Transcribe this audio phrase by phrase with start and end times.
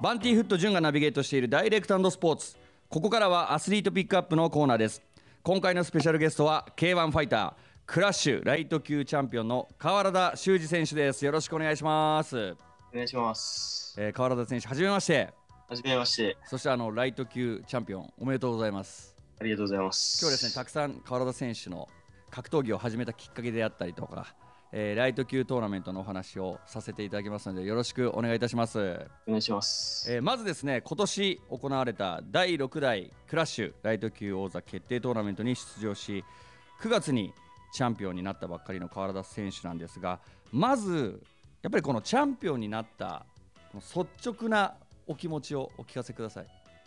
[0.00, 2.56] バンティーフット潤がナビゲートしているダイレクトスポーツ。
[2.90, 5.02] ここからはアスリートピックアップのコーナーです。
[5.42, 7.52] 今回のスペシャルゲストは K1 ファイター
[7.86, 11.24] クラッシュライト級チャンピオンの川原田修二選手です。
[11.24, 12.36] よろしくお願いします。
[12.92, 13.94] お願いします。
[13.98, 15.32] えー川原田選手はじめまして。
[15.68, 16.36] はじめまして。
[16.44, 19.14] そしてあのライト級チャンピオンおめでとうございます。
[19.40, 20.20] ありがとうございます。
[20.22, 21.88] 今日はですねたくさん川原田選手の
[22.30, 24.34] 格闘技を始めたきっかけであったりとか、
[24.76, 29.06] えーライト級トーナメントのお話をさせていただきますのでよろしくお願いいたします。
[29.24, 30.12] お願いします。
[30.12, 36.24] えーまずですね今年行われた第6代クラッシュライト級王座決定トーナメントに出場し
[36.82, 37.32] 9月に
[37.72, 40.18] チャンピオンになったばっかりの川原田選手なんですが
[40.50, 41.22] まず
[41.62, 43.24] やっぱりこのチャンピオンになった
[43.70, 44.74] この率直な
[45.06, 46.46] お気持ちをお聞かせください。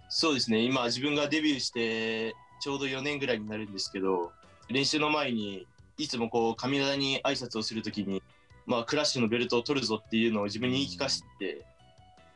[0.09, 0.59] そうですね。
[0.59, 4.33] 今自分がデビューしてちょうど4年ぐらいになるんですけど
[4.67, 5.65] 練習の前に
[5.97, 8.21] いつもこう神田に挨拶をするときに
[8.65, 11.65] まあクラッシュのベルトを取るぞっていうのを自分に言い聞かせて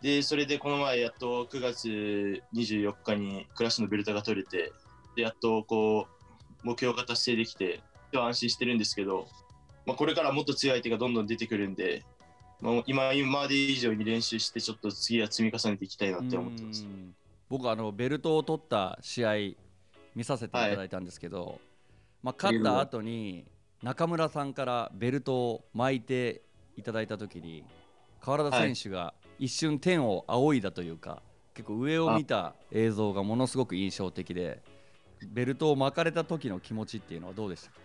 [0.02, 4.72] でそれでこの前やっと9月24日にクラッシュのベルトが取れて
[5.16, 6.08] でやっとこ
[6.64, 9.28] う目標が達成できて今日安心してるんですけど、
[9.86, 12.04] まあ、これからもっと強い相手がどんどん出てくるんで、
[12.62, 16.86] まあ、今今まで以上に練習してちょっと次は積み重ねていきたいなって思ってます。
[17.50, 19.34] 僕あのベルトを取った試合
[20.16, 21.60] 見させていただいたんですけど、
[22.24, 23.46] まあ、勝った後に
[23.82, 26.44] 中村さんからベルトを巻いて
[26.78, 27.64] いただいた時に
[28.22, 34.62] 川原田選手が一瞬天を仰いだというか結構上を見た映像がものすごく印象的で
[35.26, 37.78] ベルトを巻かれた時の気持ちっていうのはどうでしたか？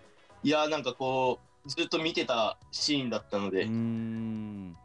[0.42, 4.76] いやーなんかこうずっと見てたシーンだったので、うーん。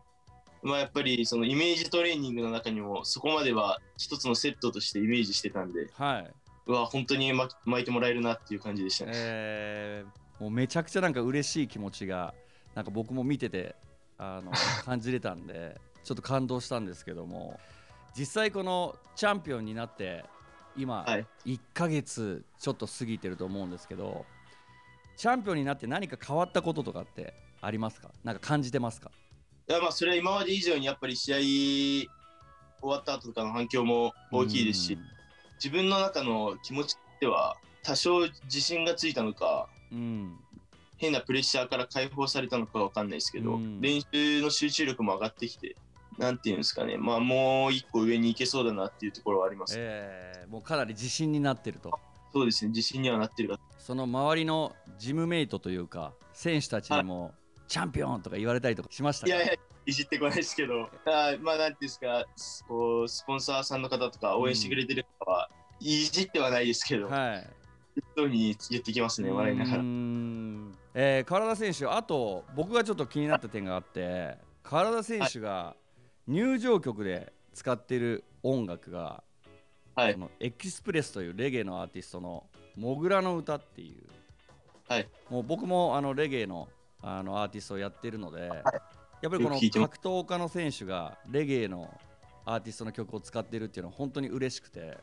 [0.64, 5.90] まあやっぱりそのイメージトレーニングの中にもそこまでは一つのセットとしてイメージしてたんで。
[5.94, 6.32] はい、
[6.68, 9.12] うわ本当に巻いてもらえるなっていう感じでしたね。
[9.16, 12.34] えーもうめちゃくちゃなんか嬉しい気持ちが
[12.74, 13.76] なんか僕も見てて
[14.18, 14.52] あの
[14.86, 17.60] 感じれたんでちょっと感動したんですけども
[18.18, 20.26] 実際このチャンピオンになって
[20.76, 21.28] 今はい。
[21.46, 24.26] 1ヶ月ちょっと過ぎてると思うんですけど
[25.16, 28.10] チャンピオンになって何か変わったこととかってありますか？
[28.24, 29.12] なんか感じてますか？
[29.70, 32.10] いやまあそれは今まで以上にやっぱり試合終
[32.90, 34.98] わった後とかの反響も大きいですし
[35.64, 40.38] 自分の中の気持ちでは多少自信がついたのかうん、うん
[40.98, 43.82] 変なプレッシャーから解放されたのかわかんないですけど、うん。
[43.82, 45.76] 練習の集中力も上がってきて
[46.20, 46.96] なんていうんですかね。
[47.00, 51.90] まあもう一個上に行けそうだなっていうところはあります、えーもうかなり自信になってると。
[52.32, 52.70] そうですね。
[52.70, 53.60] 自信にはなってるか。
[53.80, 57.34] その周りのジムメイトというか選手たちにも
[57.68, 59.34] チャンピオンとか言われたりとかしましたか？
[59.36, 59.54] いやいや
[59.92, 60.90] いじってこないですけど。
[61.06, 62.26] あまあなんていうんですか
[62.68, 65.50] こうスポンサーさんの方とか応援してくれてる方は、
[65.82, 67.50] いじってはないですけど、はい。
[68.16, 69.82] そういうふうに言ってきますね笑いながら。
[69.84, 75.76] んえー、川田選手あと僕がちょっと気になった点があって川田選手が
[76.28, 79.24] 入場曲で使ってる音楽が、
[79.96, 80.14] はい。
[80.14, 82.46] このエキスプレスというレゲエのアーティストの
[82.78, 84.04] 「モグラの歌」っていう、
[84.88, 85.08] はい。
[85.30, 86.70] もう僕もあのレゲエの
[87.04, 88.50] あのアーティストをやってるので、
[89.22, 91.94] やっぱりこの格闘家の選手がレゲエの
[92.46, 94.98] アーティストの曲を使ってるっていうのは本当に嬉しくて。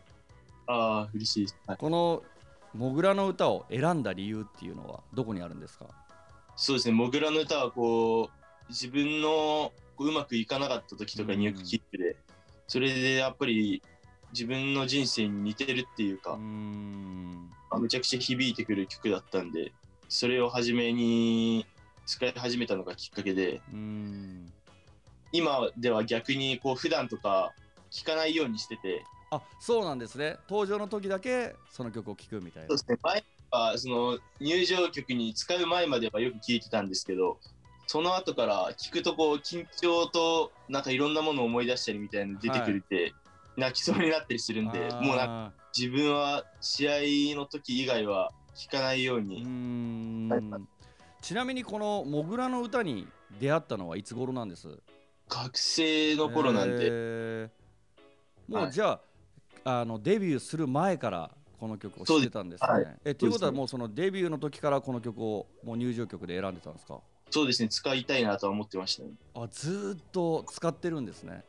[0.67, 1.77] ああ嬉しいはい。
[1.79, 2.23] この
[2.75, 5.87] 「モグラの歌」を選んだ理由っていうのはどこにあるんですか？
[6.56, 6.95] そうですね。
[6.95, 12.17] モグラの歌はこう自分のこううまくいかなかった時とかによく聞いてて、
[12.67, 13.83] それでやっぱり
[14.33, 17.50] 自分の人生に似てるっていうか、うーん。
[17.71, 19.73] まあめちゃくちゃ響いてくる曲だったんで
[20.09, 21.67] それを初めに
[22.08, 23.60] 使い始めたのがきっかけで
[25.30, 27.52] 今では逆にこう普段とか
[27.91, 29.04] 聞かないようにしてて。
[29.30, 30.38] あそうなんですね。
[30.48, 32.69] 登場の時だけその曲を聴くみたいな。
[32.69, 32.98] そうですね。
[33.02, 37.38] 前はその入場曲に使う前まではよく聞いてたんですけど
[37.86, 43.12] その後から聞くとこう緊張となんかいろんなものを思い出したりみたいなの出てくれて、
[43.58, 50.69] 泣きそうになったりするんでもうなんかあ自分は試合の時以外は聞かないように、ーはいん
[51.28, 53.06] ちなみにこの「モグラの歌」に
[53.39, 54.66] 出会ったのはいつ頃なんです？
[55.29, 58.50] 学生の頃なんで、えー。
[58.50, 58.69] もはい。
[58.70, 58.99] うじゃ
[59.62, 61.31] あ,、あのデビューする前から
[61.61, 62.67] この曲を知ってたんですね。
[62.67, 62.73] す。
[62.73, 62.97] はい。
[63.05, 66.99] えということはもうそのデビューの時からこの曲をもう入場曲で選んでたんですか？
[67.29, 67.69] そうですね。
[67.69, 69.11] 使いたいなとは思ってましたね。
[69.35, 71.44] あずーっと使ってるんですね。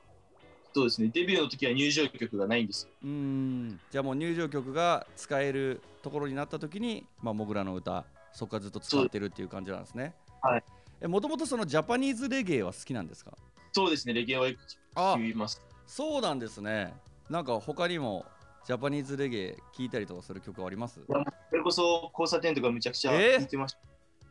[0.75, 1.09] そうですね。
[1.13, 2.83] デビューの時は入場曲がないんです。
[2.83, 3.80] ようーん。
[3.89, 8.03] じゃあもう入場曲が使えるところになった時に、まあ、モグラの歌
[8.33, 10.13] そこからずっと使ってるっていう感じなんですね。
[10.41, 10.63] はい。
[11.01, 13.31] えもともとそのジャパニーズレゲエは好きなんですか？
[13.71, 14.13] そうですね。
[14.13, 14.59] レゲエはよく
[14.95, 15.61] あ聞きます。
[15.87, 16.93] そうなんですね。
[17.29, 18.25] なんか他にも
[18.65, 20.99] ジャパニーズレゲエ聴いたりとかする曲あります？
[21.07, 23.37] それこそ交差点とかむちゃくちゃえ？
[23.37, 23.79] ー聞いてました、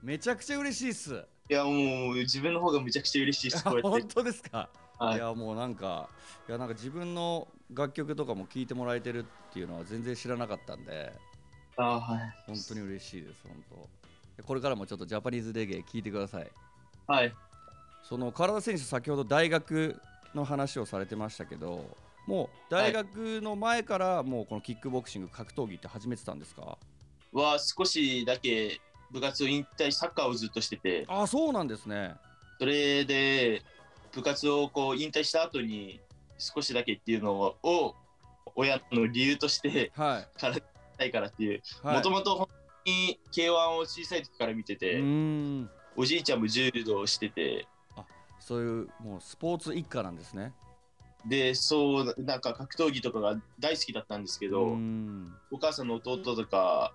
[0.02, 1.24] めちゃくちゃ嬉しいっす。
[1.50, 3.88] いや、もう自分の方がめちゃくちゃ嬉しいです、こうやって。
[3.88, 4.02] 本。
[4.08, 4.68] 当ですか、
[4.98, 5.16] はい。
[5.16, 6.10] い、やもうなんか
[6.48, 11.12] いやなんか自分の楽曲とかも聴いてもらえてるっていうのは全然知らなかったんで
[11.82, 12.34] はい。
[12.46, 13.76] 本当に嬉しいです本当。
[14.36, 16.50] でこれからもちょっとジャパニーズレゲエ聴いてください。
[17.06, 17.32] はい。
[18.02, 20.00] その体選手先ほど大学
[20.34, 21.84] の話をされてましたけど
[22.26, 26.78] もう大学の前からもうこのキックボクシング格闘技って始めてたんですか？
[27.32, 32.14] は少しだけ部活を引退、サッカーをずっとしてて、あそうなんですね。
[32.58, 33.62] それで
[34.12, 36.00] 部活をこう引退した後に
[36.38, 37.32] 少しだけっていうの
[37.62, 37.94] を
[38.54, 40.28] 親の理由としてはい
[40.98, 41.96] たいからっていう、はい。
[41.96, 42.48] もともと本
[42.84, 45.02] 当に K1 を小さい時から見てうて、
[45.96, 47.66] おじいちゃんも柔道をしてて、
[48.40, 50.52] そういうもうスポーツ一家なんですね。
[51.26, 54.78] で、そう、なんか格闘技とかが大好きだったんですけど、
[55.50, 56.94] お母さんの弟とか、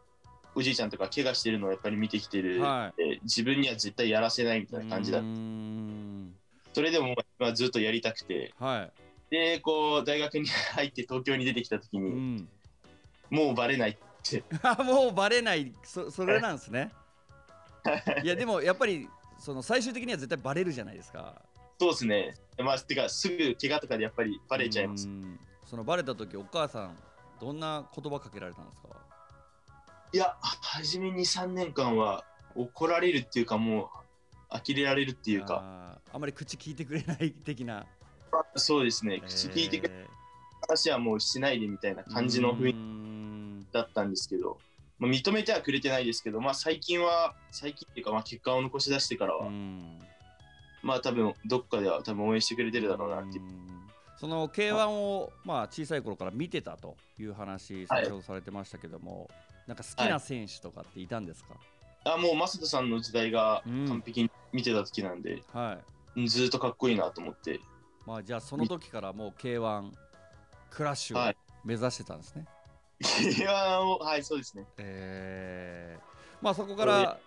[0.56, 6.34] おじいちゃんとか怪我してるのをやっぱり見てきてる、はで自分には絶対やらせないみたいな感じだうーん。
[6.74, 8.54] それでもまあずっとやりたくて。
[8.60, 8.92] はい。
[9.30, 12.50] でこう大学に入って東京に出てきた時うに、ん
[13.34, 13.98] もうバレない
[14.62, 15.74] あもうバレない。
[15.84, 16.92] そそれなんですね。
[18.24, 19.10] いやでもやっぱり
[19.40, 21.42] その最終的には絶対バレるじゃないですか。
[21.80, 22.36] そうですね。
[22.60, 25.08] まあてかすぐ怪我とかでやっぱりバレちゃいます。
[25.08, 25.40] うん。
[25.66, 26.98] そのバレた時お母さん
[27.42, 28.90] どんな言葉かけられたんですか？
[30.14, 32.24] いや初めに3年間は
[32.56, 33.90] 怒られるっていうかも
[34.52, 36.00] う呆れられるっていうか。
[36.14, 37.88] あまり口聞いてくれない的な。
[38.56, 39.20] そうですね。
[39.20, 40.08] 口聞いてくれえ
[40.70, 42.78] 話はもうしないでみたいなー感じの雰囲気
[43.74, 44.58] だったんですけど、
[45.00, 50.00] まあ、認めてはくれてないですけど、まあ、最近は最近っていうか、まあ、結果を残し出してからは、うん。
[50.82, 53.44] まあ多分どっかでは多分応援してくれてるだろうなっていう。
[53.44, 53.90] うん。
[54.18, 59.30] その K1 をまあ小さい頃から見てたという話先ほどされてましたけども、
[59.66, 61.56] なんか好きな選手とかっていたんですか？
[62.04, 63.88] あもう正人さんの時代がうん。
[63.88, 65.80] 完璧に見てた時なんで、は
[66.16, 66.20] い。
[66.20, 67.60] うんずっとかっこいいなと思って。
[68.06, 69.90] まあじゃあその時からもう K1
[70.70, 71.38] クラッシュをはい。
[71.64, 72.63] 目指してたんですね、い
[73.40, 74.66] やもうはいそうですね。
[74.78, 76.04] えー
[76.42, 77.20] まあそこから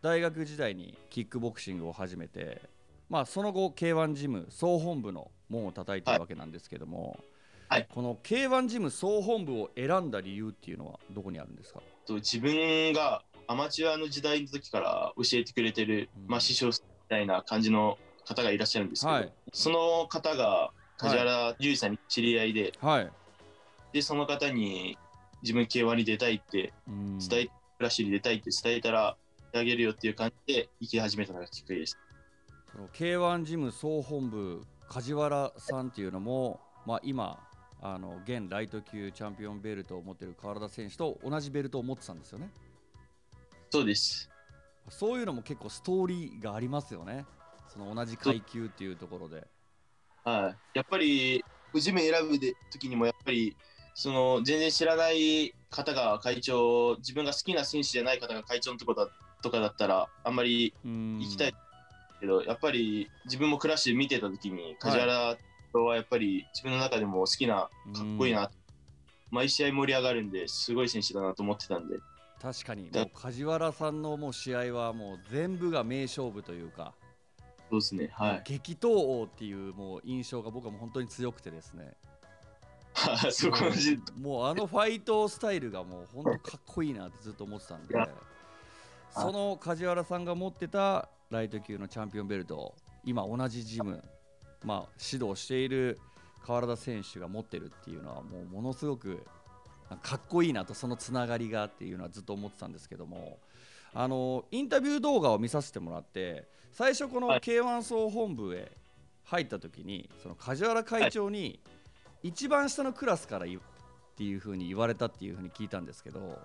[0.00, 2.62] 大学時代にキックボクシングを始めて
[3.10, 7.20] まあその後 K1 ジム総本部の門を叩いてるわけなんですけども、
[7.68, 7.86] はい。
[7.92, 11.80] この K1 ジム総本部を選んだ理由っていうのはどこにあるんですか？
[12.06, 16.26] と自分がアマチュアの時代の時から教えてくれてる、うん。
[16.28, 16.72] まあ、師匠み
[17.10, 19.32] たいな感じの方がいらっしゃるんですけど、はい。
[19.52, 23.10] その方が梶原優衣さんに知り合いで、はい、
[23.92, 24.96] でその方に
[25.42, 27.18] 自分 K1 に出たいってうん。
[27.18, 29.16] 伝え、クラッシュに出たいって伝えたら
[29.54, 31.98] あげるよっていう感じで行き始めたのがきっかけです
[32.72, 37.38] その K1 ジム総本部梶原さんっていうのも、まあ、今
[37.82, 42.50] あの現ライト級チャンピオンベルトを持ってる川田選手と同じベルトを持ってたんですよね。
[43.70, 44.30] そうです。
[44.88, 47.26] そういうのも結構ストーリーがありますよね。
[47.68, 49.46] その同じ階級っていうところで。
[50.24, 51.44] はい、やっぱり、
[51.74, 53.56] ジム選ぶで時にも、やっぱり、
[53.94, 59.08] その全然知らない方が会長、自分が好きな選手じゃない方が会長のとこだ
[59.42, 61.54] とかだったら、あんまり行行きたい
[62.20, 65.36] けど、やっぱり自分もクラッシュ見てた時に、梶原
[65.72, 67.68] はやっぱり自分の中でも好きな、か
[68.02, 68.50] っこいいな、
[69.30, 71.96] 毎試合盛り上がるんで、すごい選手だなと思ってたんで、
[72.40, 76.94] 確かにだもう梶原さんのもう試合はもう全部が名勝負というか、
[77.70, 78.42] そうですね、はい。
[78.44, 81.94] 激闘王っていうもう印象が僕はもう本当に強くてですね
[83.32, 87.94] そこの時もうあのファイトスタイルがもう本当かっこいいなってずっと思ってたんで
[89.10, 94.02] その梶原さんが持ってたライト級のチャンピオンベルトを今同じジム、
[94.64, 95.98] まあ、指導している
[96.44, 99.24] 川原田選手が持ってるっていうのはもうものすごく
[100.02, 103.38] かっこいいなとそのつながりがっていうのはずっと思ってたんですけども
[103.94, 107.40] あのインタビュー動画を見させてもらって最初このはい。
[107.40, 108.72] K1 総本部へ
[109.24, 111.60] 入った時にその梶原会長に
[112.22, 113.58] 一番下のクラスからいっ
[114.16, 116.38] ていう風に言われたっていう風に聞いたんですけど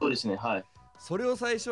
[0.00, 0.64] そうですね、はい。
[0.98, 1.70] それを最初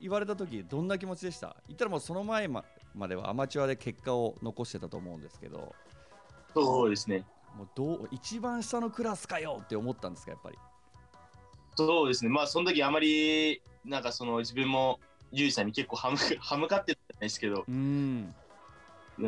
[0.00, 1.56] 言われた時どんな気持ちでした？
[1.68, 2.64] 言ったらもうその前ま
[2.94, 5.74] まではアマチュアで結果を残してたと思うんですけど
[6.54, 7.24] そうですね。
[7.56, 10.58] もうどう一番下のクラスかよって思ったんですかやっぱり？
[11.76, 15.00] そうですね、まあその時あまりなんかその自分も
[15.32, 18.34] ユージさんに結構歯向か ってたんですけど、うん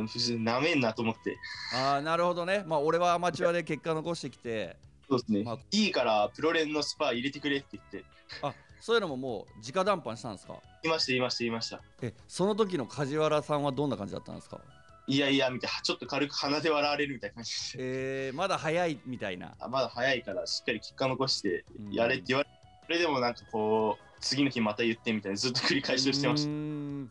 [0.07, 1.37] 普通なめんなと思って、
[1.75, 2.65] ああなるほどね。
[2.67, 4.77] まあ俺はアマチュアで結果残してきて。
[5.09, 8.05] そうですね、まあいいからプロレンのスパ入れてくれって言って、
[8.43, 10.55] あそういうのももう直談判したんですか？
[10.83, 11.81] 言いました、言いました、言いました。
[12.01, 14.61] えその時の梶原さんはどんな感じだったんですか？
[15.07, 19.55] いやいや、みたいな、ちょっと軽く鼻で笑われるみたいな感じで、えー、まだ早いみたいな。
[19.61, 21.93] あまだ早いからしっかり結果残してうん。
[21.93, 22.55] やれって言われて、
[22.87, 27.11] それでもなんかこう、次の日また言ってみたいな、ずっと繰り返しをしてましうーん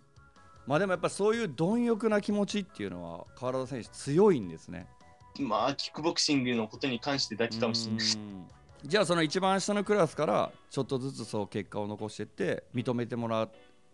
[0.66, 4.88] まあでもやっぱそういう貪欲な気持ちっていうのは川原田選手強いんですね。
[5.40, 8.08] まあキックボクシングのことに関してだけかもしれない。
[8.86, 13.50] じゃあその一番下のクラスからちょっとずつそう結果を残していって認めてもら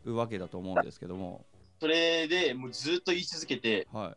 [0.06, 1.46] うわけだと思うんですけども。
[1.80, 4.16] それでもうずっと言い続けて、は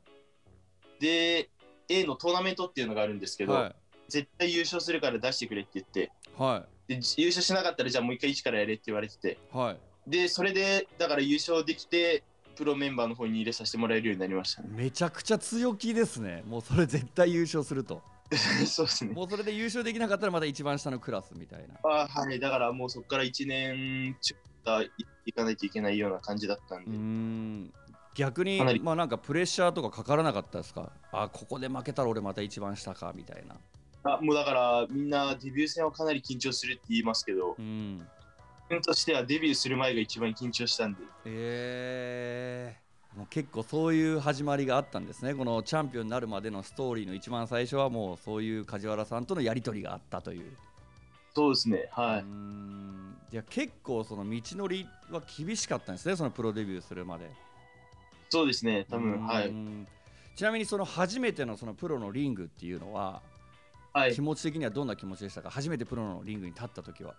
[0.98, 1.50] で
[1.88, 3.74] A のトーナメントっていうのがあるんですけど、いはい。
[4.08, 6.10] 絶対優勝するから出してくれって言って。
[6.36, 9.38] はで優勝しなかったらじゃあもう一回一からやれって言われてて。
[9.54, 9.76] いはい。
[10.06, 14.68] でそれでだから優勝できてプロメンバーの方に入れさせてもらえるようになりましたね。
[14.72, 16.42] めちゃくちゃ強気ですね。
[16.46, 18.02] もうそれ絶対優勝すると。
[18.66, 19.12] そうですね。
[19.12, 21.74] もうそれで優勝できなかったらまた一番下のクラスみたいな。
[21.84, 22.38] あはい。
[22.40, 24.90] だからもうそこから1年ちょっと
[25.26, 27.72] 行かないといけないような感じだったんうで、ーん。
[28.14, 30.92] 逆にまあなんかプレッシャーとかかからなかったですか？
[31.12, 33.56] あここで負けたら俺また一番下かみたいな。
[34.04, 37.54] あもうだからみんなデビュー戦はかなり緊張するって言いますけど。
[37.58, 37.96] うん。
[37.98, 38.06] 自
[38.72, 41.00] 分としてはデビューする前が一番緊張したんで。
[41.26, 45.34] えー、もう結構そういう始まりがあったんですね。
[45.34, 50.56] このチャンピオンになるまでのストーリーの一番最初はもうそういう梶原さんとのやり取りがあったという。
[51.34, 53.16] そうですねはうーん。
[53.30, 57.30] いや結構その道のりは厳しかったんですねそのプロデビューするまで。
[58.30, 59.52] そうですね多分はい。
[60.34, 63.20] ちなみにその初めてのそのプロのリングっていうのは
[63.92, 64.14] はい。
[64.14, 65.50] 気持ち的にはどんな気持ちでしたか？
[65.50, 67.12] 初めてプロのリングに立った時は、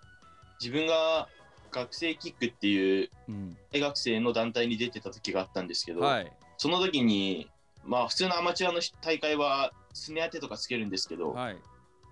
[0.59, 1.27] 自分が
[1.73, 3.57] 学生キックっていううん。
[3.71, 6.31] 大学生の団体に出てた時があったんですけど、はい。
[6.57, 7.49] その時に
[7.83, 11.57] まあ普通のアマチュアの大会はすね当てとかつけるんですけど、はい。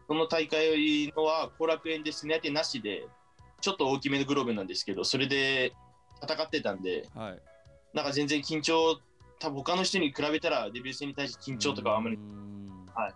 [0.08, 3.08] その大会のは後楽園ですね当てなしで
[3.62, 5.72] ちょっと大きめのグローブなんですけどそれで
[6.22, 7.40] 戦ってたんではい。
[7.94, 9.00] なんか全然緊張
[9.40, 12.86] 多分他の人に比べたらデビュー戦に対して緊張とかはあんまりうーん。
[12.94, 13.14] はい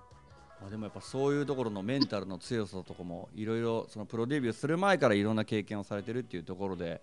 [0.66, 7.02] まあ、でもやっぱそういうところのメンタルの強さとかもいろいろそのプロデビューする前からいろんな経験をされてるっていうところで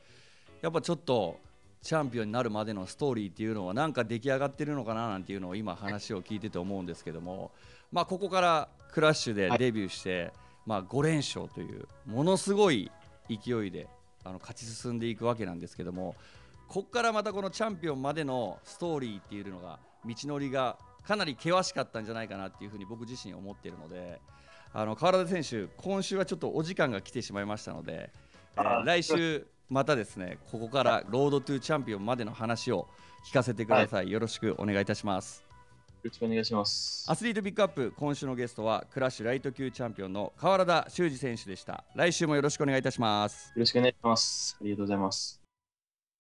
[0.63, 1.39] やっぱちょっと
[1.81, 7.53] チャンピオンになるまでのストーリーっていうのはなんか出来上がってるのかななんていうのを今話を聞いてて思うんですけども、
[7.93, 10.33] まあ、ここからクラッシュでデビューして、
[10.67, 12.91] まあ、5連勝というものすごい
[13.29, 13.87] 勢いで
[14.25, 16.17] あの勝ち進んでいくわけなんですけども
[16.67, 20.77] ここからまたこのチャンピオンまでのストーリーっていうのが道のりが
[21.07, 24.21] かなり険しかったんじゃないかなっていうふうに僕自身思っているので
[24.73, 32.87] あの川原田選手今週はちょっとお時間が来てしまいましたので、えーあ来週またですねここからロードトゥチャンピオンまでの話を
[33.27, 35.43] 聞かせてください、よろしくお願いいたします
[36.03, 37.07] よろしくお願いします。
[37.09, 44.57] アスリートピックアップ今週のゲストはクラッシュライト級チャンピオンの川原田修司選手でした来週もよろしくお願いいたしますよろしくお願いします。
[44.61, 45.42] ありがとうございます。